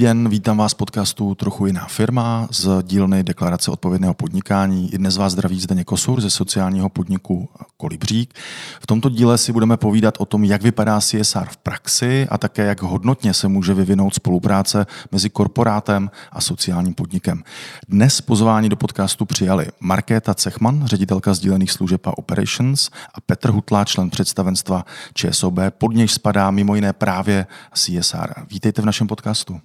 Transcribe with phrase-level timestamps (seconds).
[0.00, 4.94] Den, vítám vás v podcastu Trochu jiná firma z dílny Deklarace odpovědného podnikání.
[4.94, 8.34] I dnes vás zdraví Zdeněk Kosur ze sociálního podniku Kolibřík.
[8.80, 12.64] V tomto díle si budeme povídat o tom, jak vypadá CSR v praxi a také
[12.64, 17.42] jak hodnotně se může vyvinout spolupráce mezi korporátem a sociálním podnikem.
[17.88, 23.84] Dnes pozvání do podcastu přijali Markéta Cechman, ředitelka sdílených služeb a operations a Petr Hutla,
[23.84, 28.32] člen představenstva ČSOB, pod něž spadá mimo jiné právě CSR.
[28.50, 29.60] Vítejte v našem podcastu.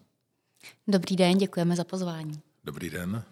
[0.87, 2.39] Dobrý den, děkujeme za pozvání.
[2.63, 3.23] Dobrý den.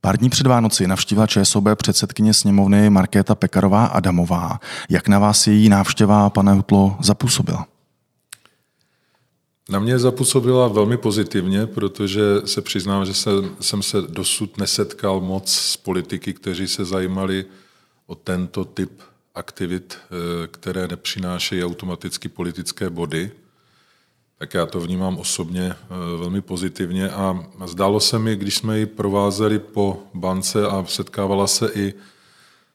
[0.00, 4.60] Pár dní před Vánoci navštívila ČSOB předsedkyně sněmovny Markéta Pekarová Adamová.
[4.90, 7.66] Jak na vás její návštěva, pane Hutlo, zapůsobila?
[9.68, 15.52] Na mě zapůsobila velmi pozitivně, protože se přiznám, že jsem, jsem se dosud nesetkal moc
[15.52, 17.44] s politiky, kteří se zajímali
[18.06, 19.02] o tento typ
[19.34, 23.30] aktivit, eh, které nepřinášejí automaticky politické body
[24.38, 28.86] tak já to vnímám osobně eh, velmi pozitivně a zdálo se mi, když jsme ji
[28.86, 31.94] provázeli po bance a setkávala se i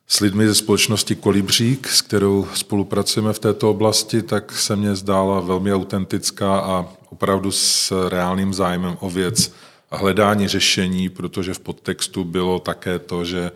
[0.08, 5.40] s lidmi ze společnosti Kolibřík, s kterou spolupracujeme v této oblasti, tak se mně zdála
[5.40, 9.54] velmi autentická a opravdu s reálným zájmem o věc
[9.92, 13.52] a hledání řešení, protože v podtextu bylo také to, že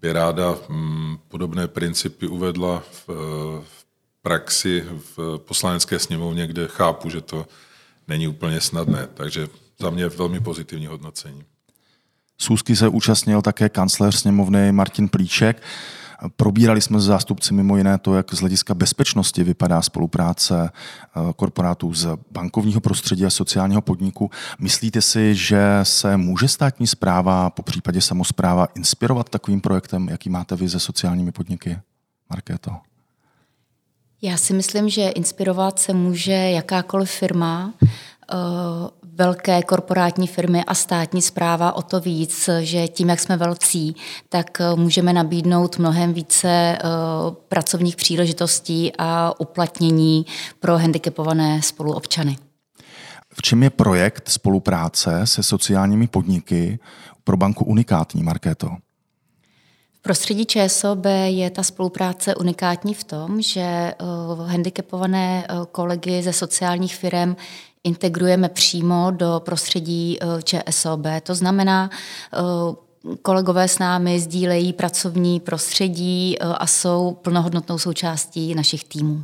[0.00, 3.08] by ráda mm, podobné principy uvedla v,
[3.64, 3.79] v
[4.22, 4.84] praxi
[5.16, 7.46] v poslanecké sněmovně, kde chápu, že to
[8.08, 9.08] není úplně snadné.
[9.14, 9.48] Takže
[9.80, 11.44] za mě velmi pozitivní hodnocení.
[12.38, 15.62] Sůzky se účastnil také kancléř sněmovny Martin Plíček.
[16.36, 21.94] Probírali jsme s zástupci mimo jiné to, jak z hlediska bezpečnosti vypadá spolupráce eh, korporátů
[21.94, 24.30] z bankovního prostředí a sociálního podniku.
[24.58, 30.56] Myslíte si, že se může státní zpráva, po případě samozpráva, inspirovat takovým projektem, jaký máte
[30.56, 31.78] vy se sociálními podniky?
[32.30, 32.89] Markéto.
[34.22, 38.36] Já si myslím, že inspirovat se může jakákoliv firma, eh,
[39.02, 43.96] velké korporátní firmy a státní zpráva o to víc, že tím, jak jsme velcí,
[44.28, 46.78] tak eh, můžeme nabídnout mnohem více eh,
[47.48, 50.26] pracovních příležitostí a uplatnění
[50.60, 52.36] pro handicapované spoluobčany.
[53.34, 56.78] V čem je projekt spolupráce se sociálními podniky
[57.24, 58.68] pro banku unikátní, Markéto?
[60.00, 66.32] V prostředí ČSOB je ta spolupráce unikátní v tom, že uh, handicapované uh, kolegy ze
[66.32, 67.36] sociálních firm
[67.84, 71.06] integrujeme přímo do prostředí uh, ČSOB.
[71.22, 71.90] To znamená,
[73.22, 79.22] kolegové s námi sdílejí pracovní prostředí a jsou plnohodnotnou součástí našich týmů.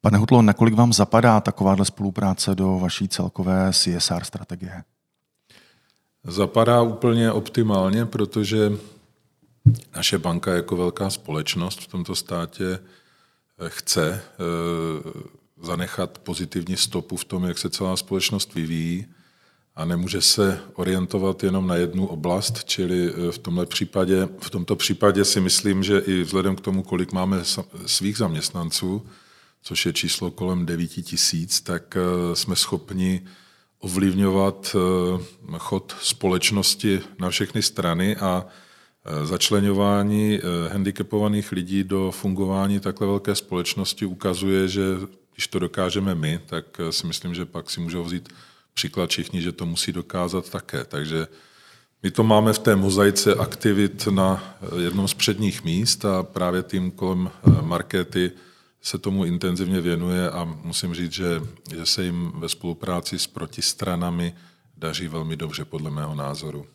[0.00, 4.82] Pane Hutlo, nakolik vám zapadá takováhle spolupráce do vaší celkové CSR strategie?
[6.24, 8.72] Zapadá úplně optimálně, protože
[9.96, 14.42] naše banka jako velká společnost v tomto státě eh, chce eh,
[15.62, 19.06] zanechat pozitivní stopu v tom, jak se celá společnost vyvíjí
[19.74, 24.76] a nemůže se orientovat jenom na jednu oblast, čili eh, v tomhle případě, v tomto
[24.76, 27.42] případě si myslím, že i vzhledem k tomu, kolik máme
[27.86, 29.06] svých zaměstnanců,
[29.62, 31.96] což je číslo kolem 9 tisíc, tak
[32.34, 33.26] jsme schopni
[33.78, 34.76] ovlivňovat
[35.58, 38.46] chod společnosti na všechny strany a
[39.24, 44.82] začlenování eh, handicapovaných lidí do fungování takhle velké společnosti ukazuje, že
[45.34, 48.28] když to dokážeme my, tak eh, si myslím, že pak si můžou vzít
[48.74, 50.84] příklad všichni, že to musí dokázat také.
[50.84, 51.28] Takže
[52.02, 56.90] my to máme v té mozaice aktivit na jednom z předních míst a právě tým
[56.90, 57.30] kolem
[57.60, 58.32] markety
[58.82, 64.34] se tomu intenzivně věnuje a musím říct, že, že se jim ve spolupráci s protistranami
[64.76, 66.66] daří velmi dobře, podle mého názoru.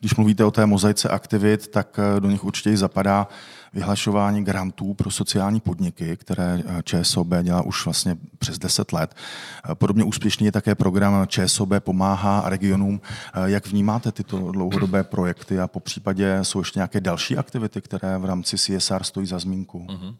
[0.00, 3.28] Když mluvíte o té mozaice aktivit, tak eh, do nich určitě zapadá
[3.72, 9.14] vyhlašování grantů pro sociální podniky, které eh, ČSOB dělá už vlastně přes 10 let.
[9.70, 13.00] Eh, podobně úspěšný je také program ČSOB pomáhá regionům.
[13.44, 18.24] Jak vnímáte tyto dlouhodobé projekty a po případě jsou ještě nějaké další aktivity, které v
[18.24, 19.86] rámci CSR stojí za zmínku?
[19.88, 20.14] Uh-huh.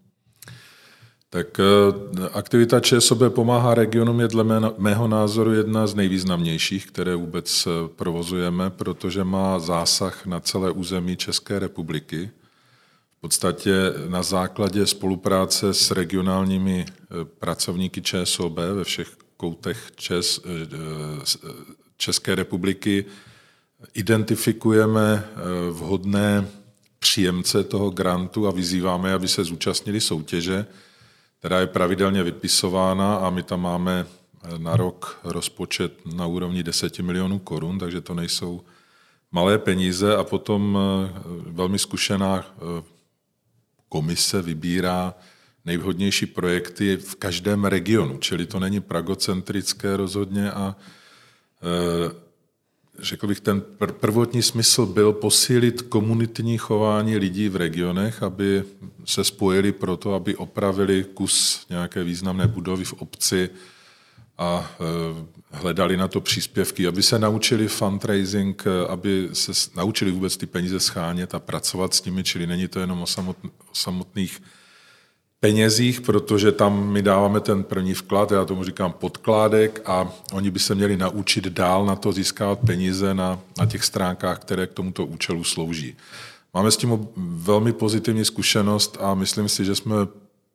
[1.32, 4.44] Tak eh, aktivita ČSOB pomáhá regionům je dle
[4.78, 11.16] mého názoru jedna z nejvýznamnějších, které vůbec eh, provozujeme, protože má zásah na celé území
[11.16, 12.30] České republiky.
[13.18, 13.72] V podstatě
[14.08, 20.40] na základě spolupráce s regionálními eh, pracovníky ČSOB ve všech koutech Čes,
[21.96, 23.04] České republiky
[23.94, 25.28] identifikujeme
[25.70, 26.48] vhodné
[26.98, 30.66] příjemce toho grantu a vyzýváme, aby se zúčastnili soutěže
[31.40, 36.98] která je pravidelně vypisována a my tam máme eh, na rok rozpočet na úrovni 10
[36.98, 38.60] milionů korun, takže to nejsou
[39.32, 40.16] malé peníze.
[40.16, 41.12] A potom eh,
[41.46, 42.82] velmi zkušená eh,
[43.88, 45.14] komise vybírá
[45.64, 50.76] nejvhodnější projekty v každém regionu, čili to není pragocentrické rozhodně a
[53.02, 53.62] řekl bych, ten
[54.00, 58.64] prvotní smysl byl posílit komunitní chování lidí v regionech, aby
[59.04, 63.50] se spojili proto, aby opravili kus nějaké významné budovy v obci
[64.38, 70.36] a e, hledali na to příspěvky, aby se naučili fundraising, e, aby se naučili vůbec
[70.36, 73.06] ty peníze schánět a pracovat s nimi, čili není to jenom o
[73.72, 74.42] samotných
[75.40, 80.58] penězích, protože tam my dáváme ten první vklad, já tomu říkám podkládek a oni by
[80.58, 85.06] se měli naučit dál na to získávat peníze na, na těch stránkách, které k tomuto
[85.06, 85.96] účelu slouží.
[86.54, 89.94] Máme s tím velmi pozitivní zkušenost a myslím si, že jsme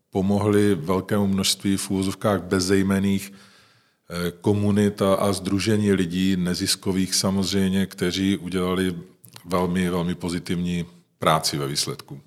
[0.10, 8.38] pomohli velkému množství v úvozovkách bezejmených eh, komunit a, a združení lidí, neziskových samozřejmě, kteří
[8.38, 8.96] udělali
[9.46, 10.86] velmi, velmi pozitivní
[11.20, 12.22] práci ve výsledku.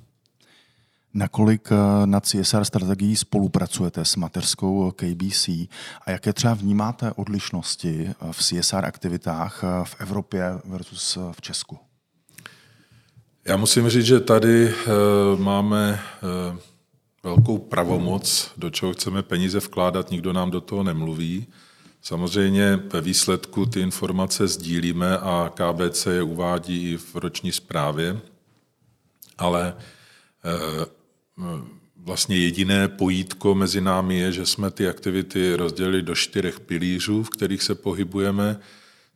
[1.19, 5.49] Nakolik eh, na CSR strategií spolupracujete s mateřskou KBC
[6.07, 11.79] a jaké třeba vnímáte odlišnosti eh, v CSR aktivitách eh, v Evropě versus v Česku?
[13.45, 14.75] Já musím říct, že tady
[15.37, 16.01] máme
[17.23, 21.47] velkou pravomoc, do čeho chceme peníze vkládat, nikdo nám do toho nemluví.
[22.03, 28.21] Samozřejmě ve výsledku ty informace sdílíme a KBC je uvádí i v roční zprávě,
[29.39, 29.75] ale
[31.97, 37.31] vlastně jediné pojítko mezi námi je, že jsme ty aktivity rozdělili do čtyřech pilířů, v
[37.31, 38.61] kterých se pohybujeme,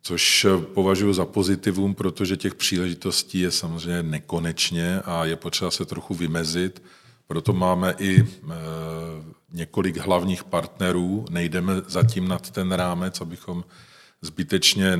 [0.02, 6.14] což považuji za pozitivum, protože těch příležitostí je samozřejmě nekonečně a je potřeba se trochu
[6.14, 6.82] vymezit.
[7.26, 8.24] Proto máme i e,
[9.52, 13.64] několik hlavních partnerů, nejdeme zatím nad ten rámec, abychom
[14.22, 14.98] zbytečně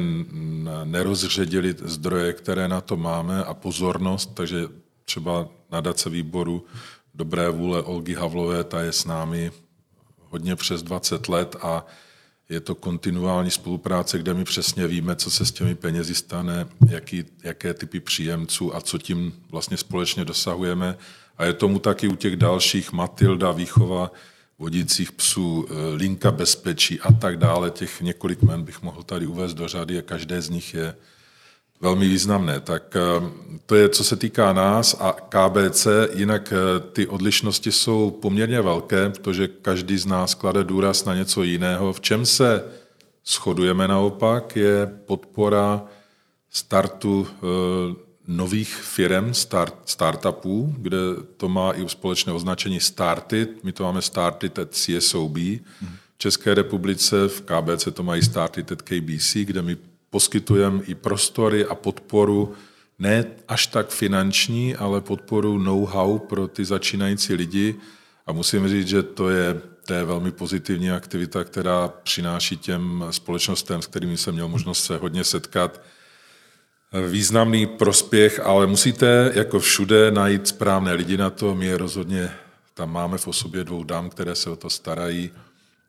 [0.85, 4.69] nerozředili zdroje, které na to máme a pozornost, takže
[5.05, 6.65] třeba nadace výboru
[7.14, 9.53] dobré vůle Olgy Havlové, ta je s námi
[10.29, 11.87] hodně přes 20 let a
[12.49, 17.25] je to kontinuální spolupráce, kde my přesně víme, co se s těmi penězi stane, jaký,
[17.43, 20.97] jaké typy příjemců a co tím vlastně společně dosahujeme.
[21.38, 24.11] A je tomu taky u těch dalších, Matilda, výchova
[24.59, 27.70] vodících psů, eh, linka bezpečí a tak dále.
[27.70, 30.94] Těch několik men bych mohl tady uvést do řady a každé z nich je
[31.82, 32.61] velmi významné.
[32.61, 33.31] Tak eh,
[33.67, 35.87] to je, co se týká nás a KBC.
[36.14, 41.43] Jinak eh, ty odlišnosti jsou poměrně velké, protože každý z nás klade důraz na něco
[41.43, 41.93] jiného.
[41.93, 42.64] V čem se
[43.26, 45.84] shodujeme naopak, je podpora
[46.50, 47.94] startu eh,
[48.28, 50.99] nových firm, start, startupů, kde
[51.37, 53.64] to má i společné označení Started.
[53.64, 55.37] My to máme Started at CSOB.
[55.37, 59.76] V České republice v KBC to mají Started at KBC, kde my
[60.12, 62.53] poskytujeme i prostory a podporu,
[62.99, 67.75] ne až tak finanční, ale podporu know-how pro ty začínající lidi.
[68.26, 73.82] A musím říct, že to je, to je velmi pozitivní aktivita, která přináší těm společnostem,
[73.82, 75.81] s kterými jsem měl možnost se hodně setkat,
[77.09, 81.55] významný prospěch, ale musíte jako všude najít správné lidi na to.
[81.55, 82.31] My je rozhodně
[82.75, 85.31] tam máme v osobě dvou dám, které se o to starají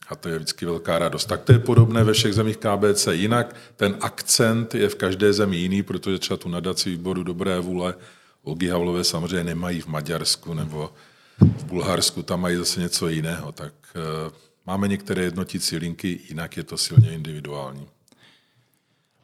[0.10, 1.26] a to je vždycky velká radost.
[1.26, 3.08] Tak to je podobné ve všech zemích KBC.
[3.12, 7.96] Jinak ten akcent je v každé zemi jiný, protože třeba tu nadaci výboru dobré vůle
[8.44, 10.94] Olgy Havlové samozřejmě nemají v Maďarsku nebo
[11.40, 13.52] v Bulharsku, tam mají zase něco jiného.
[13.52, 14.34] Tak uh,
[14.66, 17.88] máme některé jednotící linky, jinak je to silně individuální.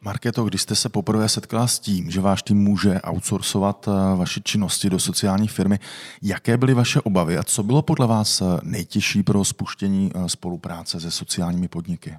[0.02, 4.40] Marketo, když jste se poprvé setkala s tím, že váš tým může outsourcovat eh, vaše
[4.40, 5.78] činnosti do sociální firmy,
[6.22, 11.00] jaké byly vaše obavy a co bylo podle vás eh, nejtěžší pro spuštění eh, spolupráce
[11.00, 12.16] se sociálními podniky?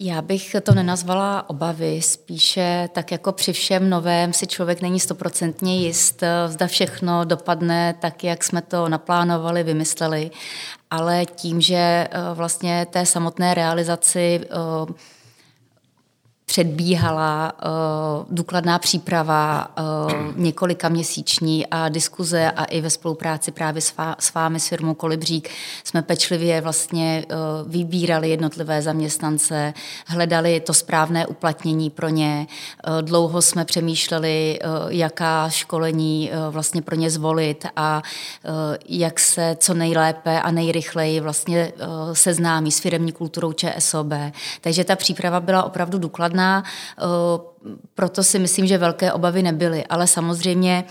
[0.00, 5.86] Já bych to nenazvala obavy, spíše tak jako při všem novém si člověk není stoprocentně
[5.86, 10.30] jist, zda všechno dopadne tak, jak jsme to naplánovali, vymysleli,
[10.90, 14.40] ale tím, že vlastně té samotné realizaci
[16.48, 23.96] předbíhala uh, důkladná příprava uh, několika měsíční a diskuze a i ve spolupráci právě s,
[23.96, 25.48] vá, s vámi, s firmou Kolibřík,
[25.84, 29.74] jsme pečlivě vlastně uh, vybírali jednotlivé zaměstnance,
[30.06, 32.46] hledali to správné uplatnění pro ně.
[32.88, 38.02] Uh, dlouho jsme přemýšleli, uh, jaká školení uh, vlastně pro ně zvolit a
[38.44, 38.52] uh,
[38.88, 44.12] jak se co nejlépe a nejrychleji vlastně uh, seznámí s firemní kulturou ČSOB.
[44.60, 46.62] Takže ta příprava byla opravdu důkladná snadná,
[46.98, 47.02] eh,
[47.94, 50.84] proto si myslím, že velké obavy nebyly, ale samozřejmě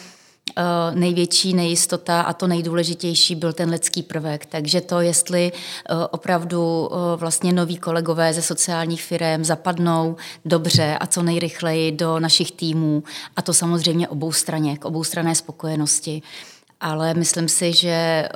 [0.57, 0.63] eh,
[0.95, 4.45] největší nejistota a to nejdůležitější byl ten lidský prvek.
[4.45, 11.23] Takže to, jestli eh, opravdu vlastně noví kolegové ze sociálních firm zapadnou dobře a co
[11.23, 13.03] nejrychleji do našich týmů
[13.35, 16.21] a to samozřejmě obou straně, k obou strané spokojenosti.
[16.79, 18.29] Ale myslím si, že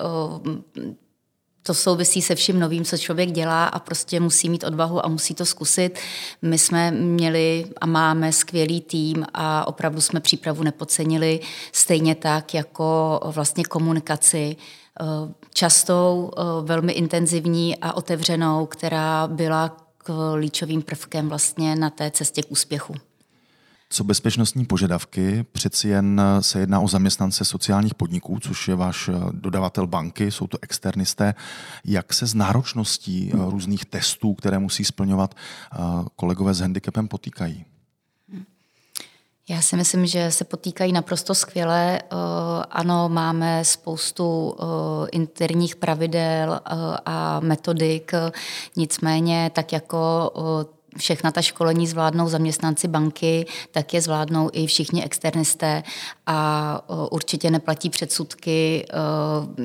[1.63, 5.33] to souvisí se vším novým, co člověk dělá a prostě musí mít odvahu a musí
[5.33, 5.99] to zkusit.
[6.41, 11.39] My jsme měli a máme skvělý tým a opravdu jsme přípravu nepodcenili,
[11.71, 14.55] stejně tak jako vlastně komunikaci
[15.01, 15.05] eh,
[15.53, 22.51] častou, eh, velmi intenzivní a otevřenou, která byla klíčovým prvkem vlastně na té cestě k
[22.51, 22.93] úspěchu.
[23.93, 29.87] Co bezpečnostní požadavky, přeci jen se jedná o zaměstnance sociálních podniků, což je váš dodavatel
[29.87, 31.33] banky, jsou to externisté.
[31.85, 35.35] Jak se s náročností různých testů, které musí splňovat
[36.15, 37.65] kolegové s handicapem, potýkají?
[39.49, 41.99] Já si myslím, že se potýkají naprosto skvěle.
[42.01, 42.15] Eh,
[42.69, 44.65] ano, máme spoustu eh,
[45.11, 48.11] interních pravidel eh, a metodik,
[48.75, 50.31] nicméně tak jako
[50.97, 55.83] všechna ta školení zvládnou zaměstnanci banky, tak je zvládnou i všichni externisté
[56.25, 56.81] a
[57.11, 58.85] určitě neplatí předsudky,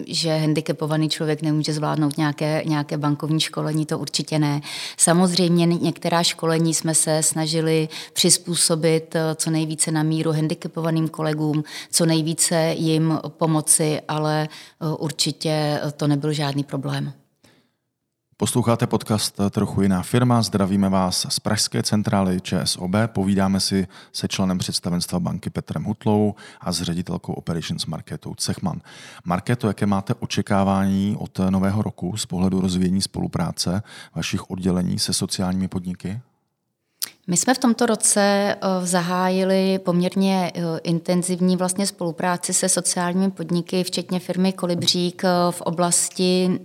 [0.07, 4.61] že handicapovaný člověk nemůže zvládnout nějaké, nějaké bankovní školení, to určitě ne.
[4.97, 12.75] Samozřejmě některá školení jsme se snažili přizpůsobit co nejvíce na míru handicapovaným kolegům, co nejvíce
[12.79, 14.49] jim pomoci, ale
[14.99, 17.13] určitě to nebyl žádný problém.
[18.39, 24.59] Posloucháte podcast Trochu jiná firma, zdravíme vás z Pražské centrály ČSOB, povídáme si se členem
[24.59, 28.81] představenstva banky Petrem Hutlou a s ředitelkou Operations Marketou Cechman.
[29.25, 33.83] Marketo, jaké máte očekávání od nového roku z pohledu rozvíjení spolupráce
[34.15, 36.21] vašich oddělení se sociálními podniky?
[37.29, 38.57] My jsme v tomto roce eh,
[38.87, 46.61] zahájili poměrně eh, intenzivní vlastně spolupráci se sociálními podniky, včetně firmy Kolibřík eh, v oblasti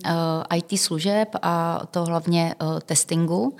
[0.56, 3.56] IT služeb a to hlavně testingu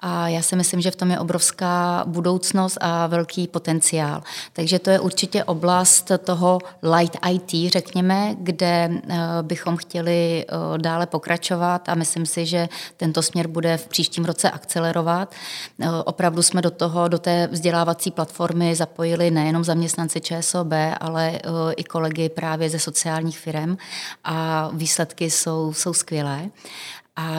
[0.00, 4.22] a já si myslím, že v tom je obrovská budoucnost a velký potenciál.
[4.52, 11.06] Takže to je určitě oblast toho light IT, řekněme, kde eh, bychom chtěli eh, dále
[11.06, 15.34] pokračovat a myslím si, že tento směr bude v příštím roce akcelerovat.
[15.80, 21.38] Eh, opravdu jsme do toho, do té vzdělávací platformy zapojili nejenom zaměstnanci ČSOB, ale
[21.76, 23.76] i kolegy právě ze sociálních firm
[24.24, 26.50] a výsledky jsou, jsou skvělé.
[27.16, 27.36] A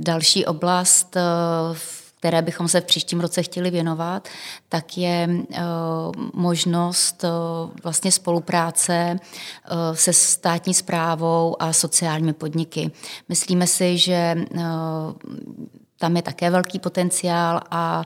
[0.00, 1.16] další oblast,
[2.18, 4.28] které bychom se v příštím roce chtěli věnovat,
[4.68, 5.28] tak je
[6.34, 7.24] možnost
[7.82, 9.16] vlastně spolupráce
[9.92, 12.90] se státní zprávou a sociálními podniky.
[13.28, 14.36] Myslíme si, že
[15.98, 18.04] tam je také velký potenciál a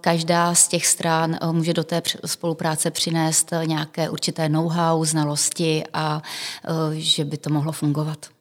[0.00, 6.22] každá z těch stran může do té spolupráce přinést nějaké určité know-how, znalosti a
[6.92, 8.33] že by to mohlo fungovat.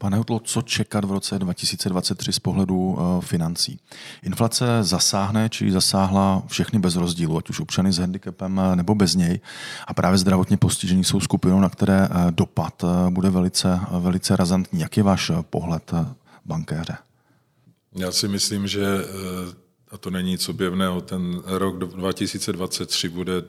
[0.00, 3.80] Pane Hutlo, co čekat v roce 2023 z pohledu uh, financí?
[4.22, 9.14] Inflace zasáhne, či zasáhla všechny bez rozdílu, ať už občany s handicapem eh, nebo bez
[9.14, 9.40] něj.
[9.86, 14.80] A právě zdravotně postižení jsou skupinou, na které uh, dopad bude velice, velice razantní.
[14.80, 15.92] Jak je váš pohled
[16.44, 16.96] bankéře?
[17.92, 18.86] Já si myslím, že,
[19.90, 23.42] a to není nic objevného, ten rok 2023 bude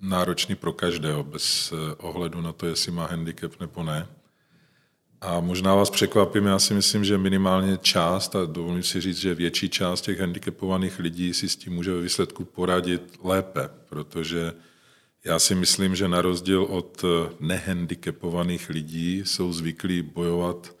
[0.00, 4.06] náročný pro každého, bez ohledu na to, jestli má handicap nebo ne.
[5.20, 9.34] A možná vás překvapím, já si myslím, že minimálně část, a dovolím si říct, že
[9.34, 14.52] větší část těch handicapovaných lidí si s tím může ve výsledku poradit lépe, protože
[15.24, 17.04] já si myslím, že na rozdíl od
[17.40, 20.76] nehandicapovaných lidí jsou zvyklí bojovat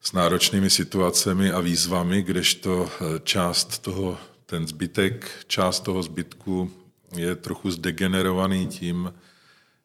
[0.00, 2.90] s náročnými situacemi a výzvami, kdežto
[3.24, 6.70] část toho, ten zbytek, část toho zbytku
[7.16, 9.14] je trochu zdegenerovaný tím,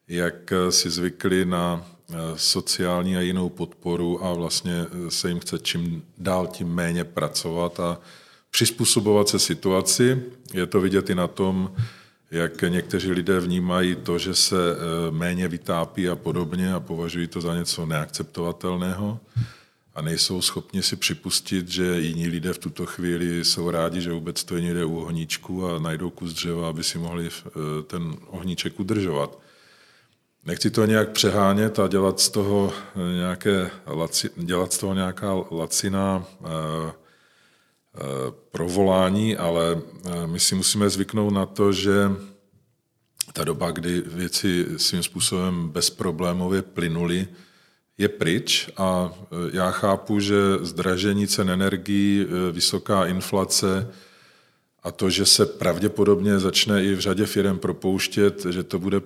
[0.08, 1.93] jak si zvykli na Eh,
[2.36, 7.80] sociální a jinou podporu a vlastně eh, se jim chce čím dál tím méně pracovat
[7.80, 8.00] a
[8.52, 10.24] přizpůsobovat se situaci.
[10.54, 11.72] Je to vidět i na tom,
[12.32, 17.42] jak někteří lidé vnímají to, že se eh, méně vytápí a podobně a považují to
[17.42, 19.20] za něco neakceptovatelného
[19.96, 24.40] a nejsou schopni si připustit, že jiní lidé v tuto chvíli jsou rádi, že vůbec
[24.40, 27.30] stojí někde u ohníčku a najdou kus dřeva, aby si mohli
[27.88, 29.43] ten ohníček udržovat.
[30.46, 33.72] Nechci to nějak přehánět a dělat z toho, nějaké,
[34.36, 36.48] dělat z toho nějaká laciná eh,
[36.92, 38.02] eh,
[38.52, 42.12] provolání, ale eh, my si musíme zvyknout na to, že
[43.34, 47.28] ta doba, kdy věci svým způsobem bezproblémově plynuly,
[47.98, 49.14] je pryč a
[49.54, 53.94] já chápu, že zdražení cen energií, vysoká inflace
[54.84, 59.02] a to, že se pravděpodobně začne i v řadě firm propouštět, že to bude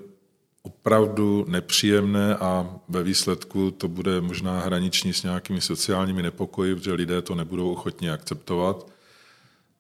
[0.68, 7.22] opravdu nepříjemné a ve výsledku to bude možná hraniční s nějakými sociálními nepokoji, protože lidé
[7.22, 8.88] to nebudou ochotně akceptovat.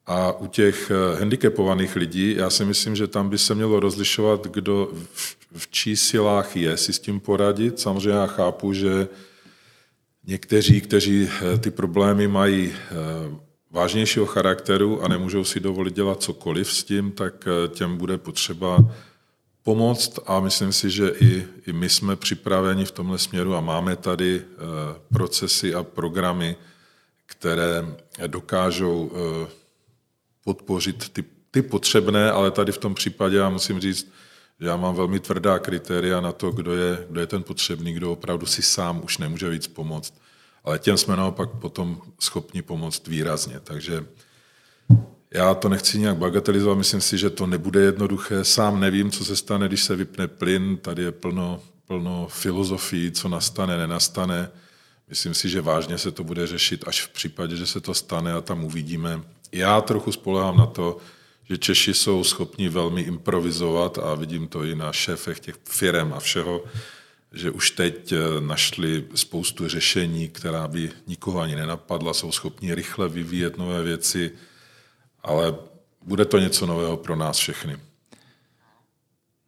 [0.06, 4.48] A u těch eh, handicapovaných lidí, já si myslím, že tam by se mělo rozlišovat,
[4.48, 7.79] kdo v, v čí silách je si s tím poradit.
[7.79, 9.08] Samozřejmě já chápu, že
[10.27, 11.29] někteří, kteří
[11.60, 12.74] ty problémy mají
[13.72, 18.91] vážnějšího charakteru a nemůžou si dovolit dělat cokoliv s tím, tak těm bude potřeba
[19.67, 23.95] pomoct a myslím si, že i, i my jsme připraveni v tomhle směru a máme
[23.95, 24.41] tady
[25.13, 26.55] procesy a programy,
[27.25, 27.86] které
[28.27, 29.12] dokážou
[30.43, 34.07] podpořit ty, ty potřebné, ale tady v tom případě já musím říct,
[34.59, 38.12] že já mám velmi tvrdá kritéria na to, kdo je, kdo je ten potřebný, kdo
[38.12, 40.13] opravdu si sám už nemůže víc pomoct.
[40.63, 43.59] Ale těm jsme naopak potom schopni pomoct výrazně.
[43.59, 44.05] Takže
[45.31, 48.43] já to nechci nějak bagatelizovat, myslím si, že to nebude jednoduché.
[48.43, 50.77] Sám nevím, co se stane, když se vypne plyn.
[50.77, 54.50] Tady je plno, plno filozofií, co nastane, nenastane.
[55.10, 58.34] Myslím si, že vážně se to bude řešit až v případě, že se to stane
[58.34, 59.22] a tam uvidíme.
[59.51, 60.98] Já trochu spolehám na to,
[61.50, 66.19] že Češi jsou schopni velmi improvizovat a vidím to i na šéfech těch firm a
[66.19, 66.63] všeho,
[67.34, 73.10] že už teď eh, našli spoustu řešení, která by nikoho ani nenapadla, jsou schopni rychle
[73.10, 74.31] vyvíjet nové věci,
[75.27, 75.55] ale
[76.05, 77.77] bude to něco nového pro nás všechny.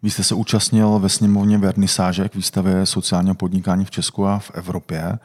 [0.03, 4.51] Vy jste se účastnil ve sněmovně vernisáže k výstavě sociálního podnikání v Česku a v
[4.53, 5.19] Evropě,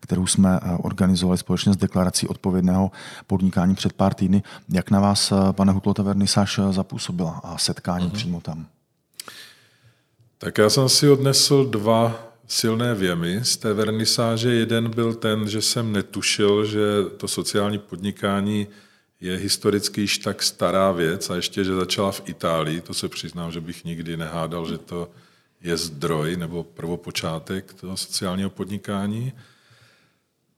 [0.00, 2.90] kterou jsme eh, organizovali společně s deklarací odpovědného
[3.26, 4.42] podnikání před pár týdny.
[4.68, 8.12] Jak na vás, eh, pane Hutlo, ta vernisáž eh, zapůsobila a setkání mm-hmm.
[8.12, 8.66] přímo tam?
[10.38, 14.54] Tak já jsem si odnesl dva silné věmy z té vernisáže.
[14.54, 16.80] Jeden byl ten, že jsem netušil, že
[17.16, 18.66] to sociální podnikání
[19.20, 23.52] je historicky již tak stará věc a ještě, že začala v Itálii, to se přiznám,
[23.52, 25.10] že bych nikdy nehádal, že to
[25.60, 29.32] je zdroj nebo prvopočátek toho sociálního podnikání.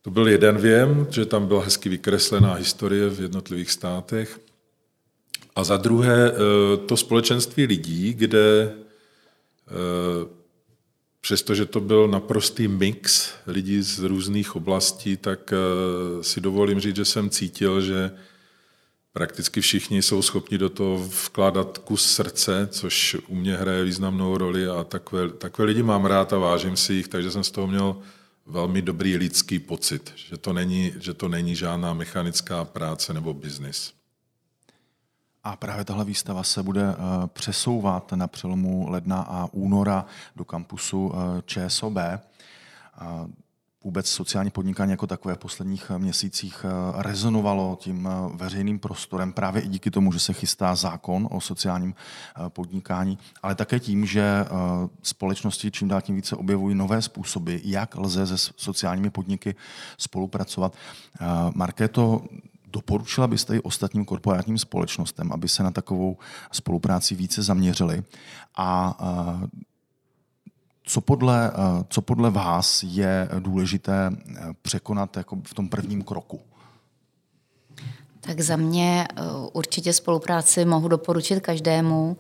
[0.02, 4.40] To byl jeden věm, že tam byla hezky vykreslená historie v jednotlivých státech.
[5.57, 6.37] A za druhé eh,
[6.76, 10.42] to společenství lidí, kde eh,
[11.21, 17.04] přestože to byl naprostý mix lidí z různých oblastí, tak eh, si dovolím říct, že
[17.04, 18.10] jsem cítil, že
[19.12, 24.68] prakticky všichni jsou schopni do toho vkládat kus srdce, což u mě hraje významnou roli
[24.68, 27.96] a takové, takové lidi mám rád a vážím si jich, takže jsem z toho měl
[28.46, 33.92] velmi dobrý lidský pocit, že to není, že to není žádná mechanická práce nebo biznis.
[35.44, 36.96] A právě tahle výstava se bude eh,
[37.26, 41.96] přesouvat na přelomu ledna a února do kampusu eh, ČSOB
[43.84, 49.32] vůbec sociální podnikání jako takové v posledních eh, měsících eh, rezonovalo tím eh, veřejným prostorem
[49.32, 51.95] právě i díky tomu, že se chystá zákon o sociálním
[52.49, 54.45] podnikání, ale také tím, že
[55.02, 59.54] společnosti čím dál tím více objevují nové způsoby, jak lze se sociálními podniky
[59.99, 60.76] spolupracovat.
[61.54, 62.25] Markéto,
[62.66, 66.16] doporučila byste i ostatním korporátním společnostem, aby se na takovou
[66.52, 68.02] spolupráci více zaměřili
[68.56, 68.99] a
[70.84, 76.40] co podle, eh, co podle vás je důležité eh, překonat jako v tom prvním kroku?
[78.21, 82.16] Tak za mě eh, určitě spolupráci mohu doporučit každému.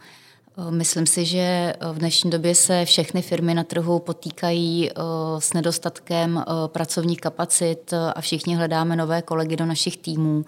[0.70, 4.90] Myslím si, že v dnešní době se všechny firmy na trhu potýkají
[5.38, 10.44] s nedostatkem pracovních kapacit a všichni hledáme nové kolegy do našich týmů.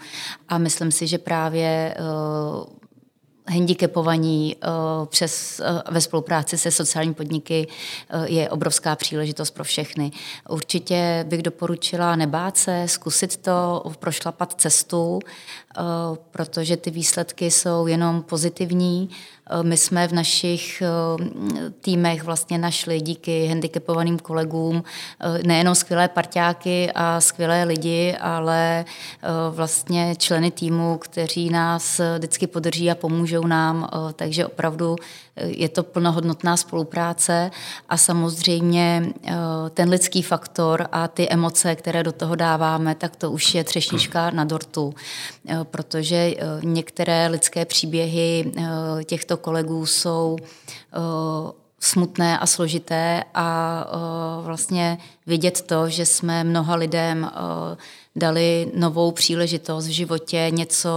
[0.49, 1.97] A myslím si, že právě
[3.49, 4.69] handicapovaní eh,
[5.07, 7.69] přes, eh, ve spolupráci se sociální podniky
[8.11, 10.13] eh, je obrovská příležitost pro všechny.
[10.49, 15.21] Určitě bych doporučila nebát se, zkusit to, prošlapat cestu,
[16.31, 19.11] protože ty výsledky jsou jenom pozitivní
[19.63, 24.85] my jsme v našich eh, týmech vlastně našli díky handicapovaným kolegům
[25.21, 28.85] eh, nejenom skvělé parťáky a skvělé lidi, ale
[29.51, 34.97] vlastně členy týmu, kteří nás vždycky podrží a pomůžou nám, takže opravdu
[35.37, 37.51] je to plnohodnotná spolupráce
[37.89, 39.13] a samozřejmě
[39.71, 44.31] ten lidský faktor a ty emoce, které do toho dáváme, tak to už je třešnička
[44.31, 44.95] na dortu,
[45.63, 48.53] protože některé lidské příběhy
[49.05, 56.45] těchto těchto kolegů jsou uh, smutné a složité a uh, vlastně vidět to, že jsme
[56.45, 57.79] mnoha lidem uh,
[58.17, 60.91] dali novou příležitost v životě, něco,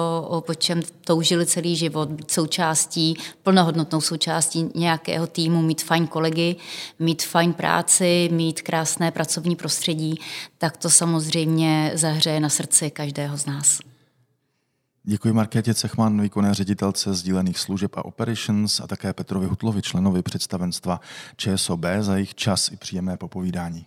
[0.46, 6.56] po čem toužili celý život, být součástí, plnohodnotnou součástí nějakého týmu, mít fajn kolegy,
[7.00, 10.20] mít fajn práci, mít krásné pracovní prostředí,
[10.58, 13.97] tak to samozřejmě zahřeje na srdci každého z nás.
[15.10, 21.02] Děkuji Markétě Cechman, výkonné ředitelce sdílených služeb a operations a také Petrovi Hutlovi, členovi představenstva
[21.38, 23.86] ČSOB za jejich čas i příjemné popovídání.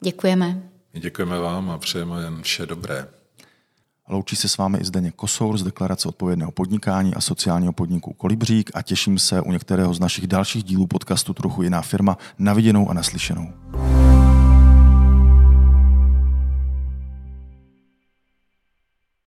[0.00, 0.62] Děkujeme.
[0.92, 3.08] Děkujeme vám a přejeme jen vše dobré.
[4.08, 8.70] Loučí se s vámi i Zdeněk Kosour z Deklarace odpovědného podnikání a sociálního podniku Kolibřík
[8.74, 12.90] a těším se u některého z našich dalších dílů podcastu Trochu jiná firma na viděnou
[12.90, 13.52] a naslyšenou.